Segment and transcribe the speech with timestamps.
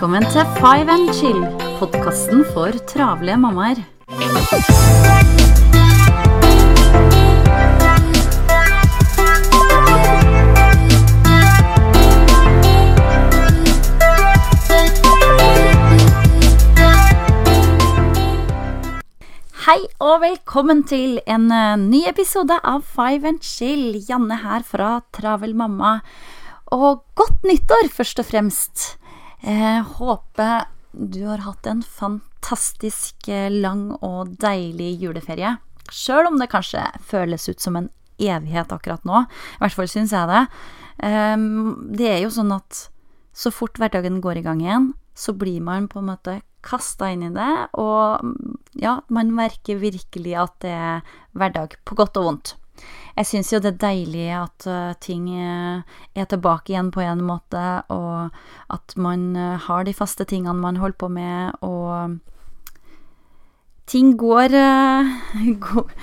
[0.00, 1.42] Velkommen til Five and Chill,
[1.76, 3.82] podkasten for travle mammaer.
[19.66, 24.00] Hei og velkommen til en eh, ny episode av Five and Chill.
[24.08, 25.98] Janne her fra Travel mamma.
[26.72, 28.88] Og godt nyttår, først og fremst.
[29.40, 35.54] Jeg håper du har hatt en fantastisk eh, lang og deilig juleferie.
[35.90, 37.88] Sjøl om det kanskje føles ut som en
[38.20, 39.24] evighet akkurat nå.
[39.24, 40.42] I hvert fall syns jeg det.
[41.06, 42.88] Ehm, det er jo sånn at
[43.32, 47.22] så fort hverdagen går i gang igjen, så blir man på en måte kasta inn
[47.24, 48.20] i det, og
[48.76, 52.52] ja, man merker virkelig at det er hverdag, på godt og vondt.
[53.16, 55.82] Jeg syns jo det er deilig at uh, ting uh,
[56.16, 58.30] er tilbake igjen på en måte, og
[58.72, 62.18] at man uh, har de faste tingene man holder på med, og
[63.90, 64.54] ting går,
[65.66, 65.94] går,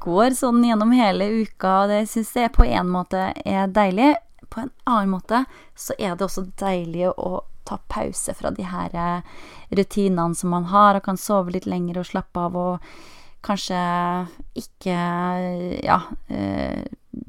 [0.00, 4.14] går sånn gjennom hele uka, og det syns jeg på en måte er deilig.
[4.52, 5.44] På en annen måte
[5.74, 8.94] så er det også deilig å ta pause fra de her
[9.70, 12.94] rutinene som man har, og kan sove litt lenger og slappe av og
[13.42, 13.78] kanskje
[14.58, 14.96] ikke
[15.82, 15.98] ja,
[16.30, 16.82] eh,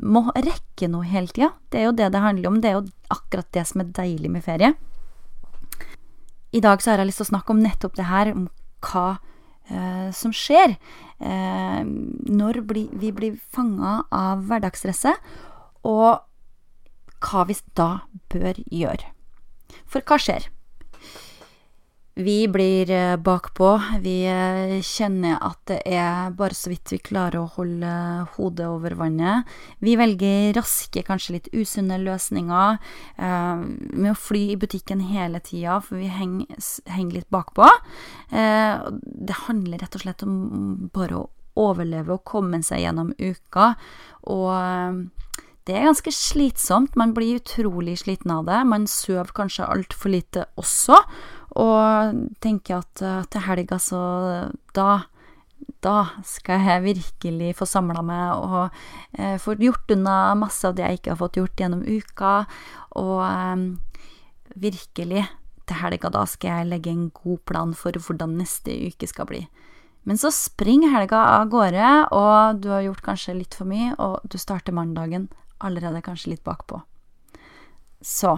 [0.03, 1.51] må rekke noe hele tida.
[1.71, 2.59] Det er jo det det handler om.
[2.61, 4.73] Det er jo akkurat det som er deilig med ferie.
[6.53, 8.45] I dag så har jeg lyst til å snakke om nettopp det her, om
[8.85, 9.07] hva
[9.71, 15.17] eh, som skjer eh, når bli, vi blir fanga av hverdagsstresset,
[15.83, 16.21] og
[17.23, 17.89] hva vi da
[18.29, 19.09] bør gjøre.
[19.89, 20.51] For hva skjer?
[22.13, 23.81] Vi blir eh, bakpå.
[24.03, 27.93] Vi eh, kjenner at det er bare så vidt vi klarer å holde
[28.35, 29.49] hodet over vannet.
[29.81, 32.77] Vi velger raske, kanskje litt usunne løsninger
[33.17, 36.61] eh, med å fly i butikken hele tida, for vi henger,
[36.93, 37.65] henger litt bakpå.
[38.29, 40.37] Eh, det handler rett og slett om
[40.93, 41.29] bare å
[41.65, 43.73] overleve og komme seg gjennom uka.
[44.29, 45.01] Og eh,
[45.63, 46.97] det er ganske slitsomt.
[46.99, 48.57] Man blir utrolig sliten av det.
[48.67, 50.97] Man sover kanskje altfor lite også.
[51.61, 54.03] Og tenker at uh, til helga så
[54.73, 55.03] Da
[55.83, 55.97] da
[56.27, 60.99] skal jeg virkelig få samla meg og eh, få gjort unna masse av det jeg
[60.99, 62.33] ikke har fått gjort gjennom uka.
[62.99, 63.65] Og eh,
[64.63, 65.25] virkelig,
[65.67, 69.43] til helga da skal jeg legge en god plan for hvordan neste uke skal bli.
[70.03, 74.19] Men så springer helga av gårde, og du har gjort kanskje litt for mye, og
[74.27, 75.29] du starter mandagen
[75.63, 76.81] allerede kanskje litt bakpå.
[78.03, 78.35] Så,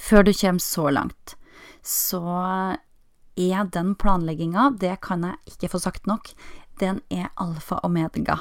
[0.00, 1.34] før du kommer så langt,
[1.84, 2.24] så
[3.34, 6.30] er den planlegginga, det kan jeg ikke få sagt nok,
[6.80, 8.38] den er alfa og omega.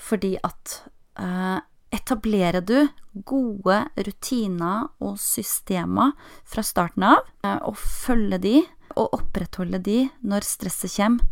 [0.00, 0.80] Fordi at
[1.20, 1.58] eh,
[1.94, 2.88] etablerer du
[3.26, 6.14] gode rutiner og systemer
[6.46, 8.56] fra starten av, eh, og følger de
[8.96, 11.26] og opprettholder de når stresset kommer,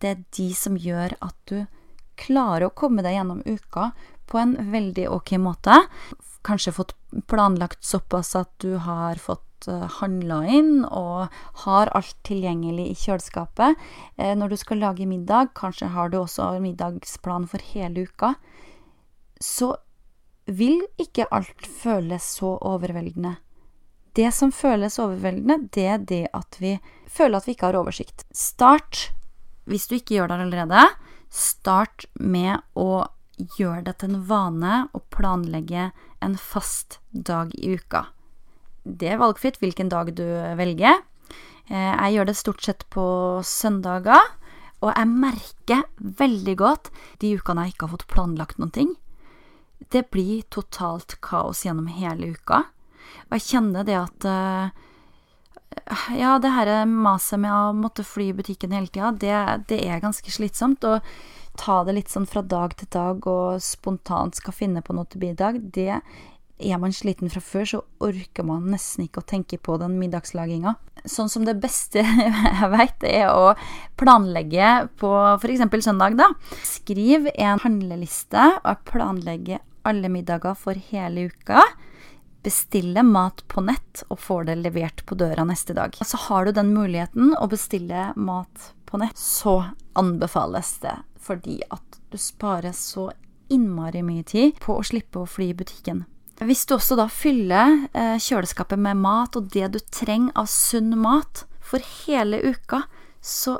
[0.00, 1.66] det er de som gjør at du
[2.20, 3.90] klarer å komme deg gjennom uka
[4.30, 5.76] på en veldig ok måte.
[6.46, 6.94] Kanskje fått
[7.28, 11.28] planlagt såpass at du har fått handla inn og
[11.64, 13.76] har alt tilgjengelig i kjøleskapet.
[14.16, 18.34] Eh, når du skal lage middag, kanskje har du også middagsplan for hele uka,
[19.40, 19.74] så
[20.50, 23.36] vil ikke alt føles så overveldende.
[24.16, 26.74] Det som føles overveldende, det er det at vi
[27.06, 28.24] føler at vi ikke har oversikt.
[28.34, 29.10] Start,
[29.70, 30.86] hvis du ikke gjør det allerede,
[31.30, 33.06] start med å
[33.56, 35.90] gjøre det til en vane å planlegge
[36.20, 38.08] en fast dag i uka
[38.84, 40.24] det er valgfritt hvilken dag du
[40.58, 41.02] velger.
[41.70, 43.04] Eh, jeg gjør det stort sett på
[43.46, 44.32] søndager,
[44.80, 46.90] og jeg merker veldig godt
[47.22, 48.94] de ukene jeg ikke har fått planlagt noen ting.
[49.92, 52.64] Det blir totalt kaos gjennom hele uka.
[53.28, 54.86] Og jeg kjenner det at eh,
[56.18, 59.36] Ja, det her maset med å måtte fly i butikken hele tida, det,
[59.70, 60.82] det er ganske slitsomt.
[60.82, 61.04] Og
[61.60, 65.22] ta det litt sånn fra dag til dag og spontant skal finne på noe til
[65.22, 66.00] middag, det
[66.60, 70.76] er man sliten fra før, så orker man nesten ikke å tenke på den middagslaginga.
[71.08, 72.04] Sånn som det beste
[72.60, 73.54] jeg vet, er å
[74.00, 75.64] planlegge på f.eks.
[75.84, 76.30] søndag, da.
[76.66, 81.64] Skriv en handleliste og planlegge alle middager for hele uka.
[82.44, 85.96] Bestille mat på nett og får det levert på døra neste dag.
[86.04, 89.62] Så har du den muligheten å bestille mat på nett, så
[89.98, 93.10] anbefales det fordi at du sparer så
[93.52, 96.04] innmari mye tid på å slippe å fly i butikken.
[96.40, 100.94] Hvis du også da fyller eh, kjøleskapet med mat og det du trenger av sunn
[100.96, 102.86] mat for hele uka,
[103.20, 103.58] så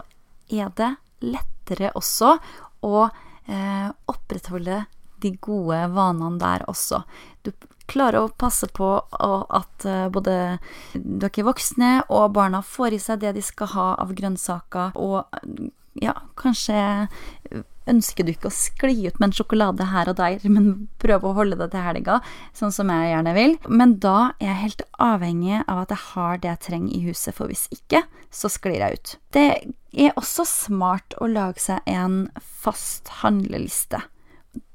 [0.49, 2.39] er det lettere også
[2.87, 4.85] å eh, opprettholde
[5.21, 7.03] de gode vanene der også.
[7.45, 7.53] Du
[7.91, 10.37] klarer å passe på at eh, både
[10.95, 15.29] dere voksne og barna får i seg det de skal ha av grønnsaker, og
[16.01, 16.81] ja, kanskje
[17.91, 21.37] ønsker du ikke å skli ut med en sjokolade her og der, men prøve å
[21.37, 22.21] holde det til helga,
[22.57, 23.57] sånn som jeg gjerne vil.
[23.69, 27.35] Men da er jeg helt avhengig av at jeg har det jeg trenger i huset,
[27.37, 29.15] for hvis ikke, så sklir jeg ut.
[29.35, 29.47] Det
[30.07, 34.03] er også smart å lage seg en fast handleliste.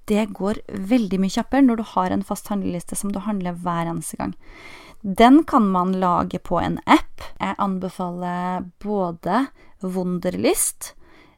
[0.05, 3.89] Det går veldig mye kjappere når du har en fast handleliste som du handler hver
[3.89, 4.35] eneste gang.
[5.05, 7.21] Den kan man lage på en app.
[7.39, 9.47] Jeg anbefaler både
[9.85, 10.95] Wunderlist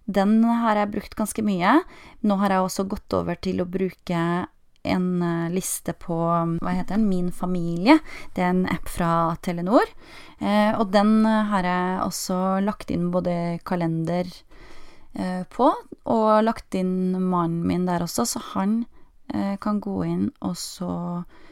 [0.08, 1.82] den har jeg brukt ganske mye.
[2.24, 4.22] Nå har jeg også gått over til å bruke
[4.88, 8.00] en eh, liste på hva heter den, Min familie.
[8.36, 9.90] Det er en app fra Telenor.
[10.40, 14.30] Eh, og den har jeg også lagt inn både kalender
[15.14, 15.72] eh, på,
[16.08, 18.80] og lagt inn mannen min der også, så han
[19.34, 20.94] eh, kan gå inn og så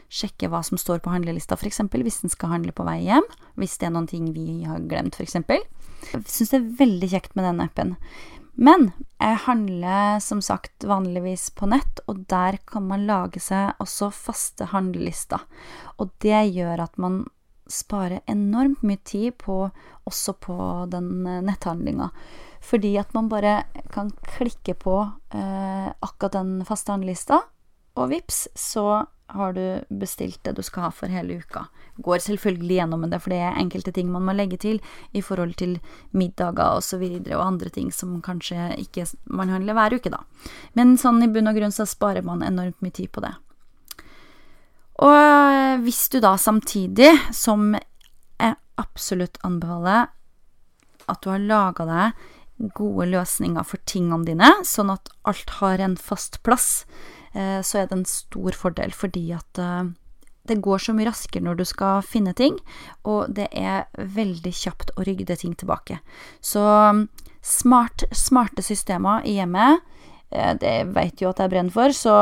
[0.06, 1.82] sjekke hva som står på handlelista, f.eks.
[1.90, 3.26] hvis den skal handle på vei hjem.
[3.58, 5.40] Hvis det er noen ting vi har glemt, f.eks.
[6.12, 7.96] Jeg syns det er veldig kjekt med den appen.
[8.56, 14.08] Men jeg handler som sagt vanligvis på nett, og der kan man lage seg også
[14.14, 15.44] faste handlelister.
[16.00, 17.24] Og det gjør at man
[17.68, 19.66] sparer enormt mye tid på,
[20.06, 20.56] også på
[20.92, 22.08] den eh, netthandlinga.
[22.64, 23.58] Fordi at man bare
[23.92, 24.96] kan klikke på
[25.34, 27.42] eh, akkurat den faste handlelista,
[27.96, 31.66] og vips, så har du bestilt det du skal ha for hele uka.
[32.02, 34.78] Går selvfølgelig gjennom det, for det er enkelte ting man må legge til
[35.16, 35.78] i forhold til
[36.12, 36.78] middager.
[36.78, 40.22] Og, så og andre ting som kanskje ikke man handler hver uke, da.
[40.78, 43.34] Men sånn i bunn og grunn så sparer man enormt mye tid på det.
[45.02, 50.08] Og eh, hvis du da samtidig, som jeg absolutt anbefaler,
[51.06, 52.24] at du har laga deg
[52.76, 56.86] gode løsninger for tingene dine, sånn at alt har en fast plass
[57.62, 59.90] så er det en stor fordel, fordi at eh,
[60.46, 62.58] det går så mye raskere når du skal finne ting,
[63.04, 65.98] og det er veldig kjapt å rygge ting tilbake.
[66.40, 67.06] Så mm,
[67.42, 69.82] smart, smarte systemer i hjemmet,
[70.30, 72.16] eh, det vet jo at jeg brenner for, så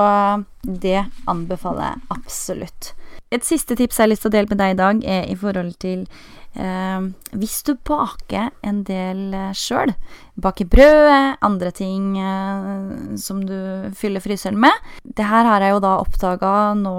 [0.64, 2.94] det anbefaler jeg absolutt.
[3.34, 5.36] Et siste tips jeg har lyst til å dele med deg i dag, er i
[5.38, 6.06] forhold til
[6.54, 9.90] Eh, hvis du baker en del eh, sjøl,
[10.38, 11.08] baker brød,
[11.42, 14.70] andre ting eh, som du fyller fryseren med
[15.02, 16.94] Det her har jeg jo da oppdaga nå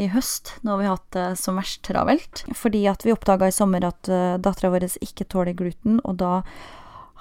[0.00, 2.44] i høst, når vi har hatt det som verst travelt.
[2.56, 6.32] Fordi at vi oppdaga i sommer at uh, dattera vår ikke tåler gluten, og da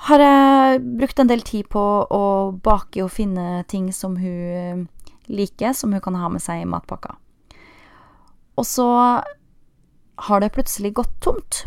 [0.07, 2.25] har jeg brukt en del tid på å
[2.63, 4.85] bake og finne ting som hun
[5.27, 7.15] liker, som hun kan ha med seg i matpakka.
[8.57, 8.87] Og så
[10.17, 11.65] har det plutselig gått tomt.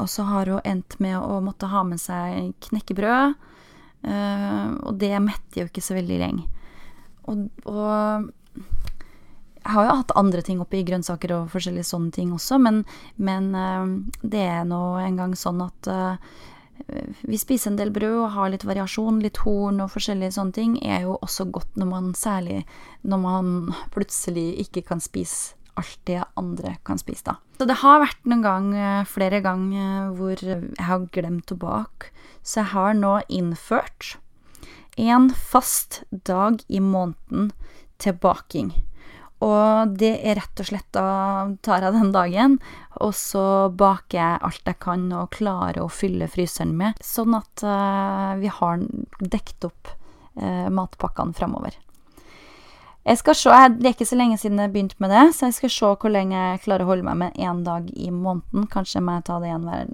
[0.00, 3.34] Og så har hun endt med å måtte ha med seg knekkebrød,
[4.08, 6.46] uh, og det metter jo ikke så veldig lenge.
[7.30, 8.30] Og, og,
[9.62, 12.82] jeg har jo hatt andre ting oppi grønnsaker og forskjellige sånne ting også, men,
[13.14, 13.86] men uh,
[14.26, 16.34] det er nå engang sånn at uh,
[17.22, 20.76] vi spiser en del brød og har litt variasjon, litt horn og forskjellige sånne ting,
[20.82, 22.64] er jo også godt når man særlig
[23.06, 23.52] når man
[23.94, 27.36] plutselig ikke kan spise alt det andre kan spise, da.
[27.58, 32.10] Så det har vært noen gang, eh, flere ganger, hvor jeg har glemt å bake.
[32.42, 34.16] Så jeg har nå innført
[34.98, 37.52] en fast dag i måneden
[37.98, 38.72] til baking.
[39.42, 42.58] Og det er rett og slett da tar jeg den dagen,
[43.00, 47.64] og så baker jeg alt jeg kan og klarer å fylle fryseren med, sånn at
[47.66, 48.84] uh, vi har
[49.18, 49.96] dekt opp
[50.32, 51.74] matpakkene framover.
[53.02, 55.54] Jeg skal se, Det er ikke så lenge siden jeg begynte med det, så jeg
[55.54, 58.68] skal se hvor lenge jeg klarer å holde meg med én dag i måneden.
[58.70, 59.88] Kanskje må jeg ta det igjen hver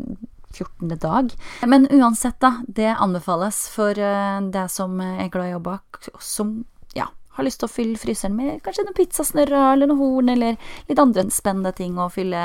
[0.52, 0.98] 14.
[1.00, 1.32] dag.
[1.66, 2.58] Men uansett, da.
[2.66, 6.64] Det anbefales for uh, deg som er glad i å bake, som
[6.96, 10.58] ja, har lyst til å fylle fryseren med kanskje noen pizzasnørrer eller noen horn, eller
[10.90, 12.42] litt andre spennende ting å fylle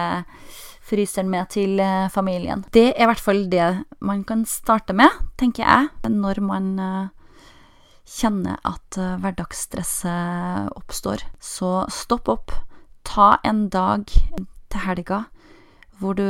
[0.83, 2.63] fryseren med til uh, familien.
[2.75, 3.67] Det er i hvert fall det
[4.03, 7.11] man kan starte med, tenker jeg, når man uh,
[8.13, 12.55] kjenner at eh, hverdagsstresset oppstår, så stopp opp.
[13.07, 15.25] Ta en dag til helga
[15.99, 16.25] hvor du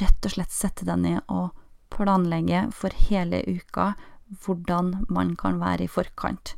[0.00, 1.52] rett og slett setter deg ned og
[1.92, 3.92] planlegger for hele uka
[4.42, 6.54] hvordan man kan være i forkant.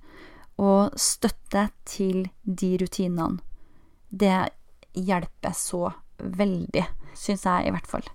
[0.63, 3.41] Og støtte til de rutinene.
[4.15, 4.37] Det
[4.95, 5.89] hjelper så
[6.23, 6.85] veldig,
[7.19, 8.07] syns jeg i hvert fall.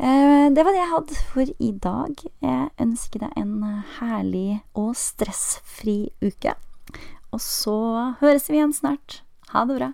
[0.00, 2.22] Eh, det var det jeg hadde for i dag.
[2.40, 6.56] Jeg ønsker deg en herlig og stressfri uke.
[7.30, 7.76] Og så
[8.22, 9.20] høres vi igjen snart.
[9.52, 9.92] Ha det bra.